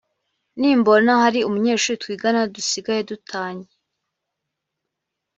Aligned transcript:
nimbona 0.59 1.11
hari 1.23 1.39
umunyeshuri 1.47 2.01
twigana 2.03 2.41
dusigaye 2.53 3.01
dutanye 3.09 3.69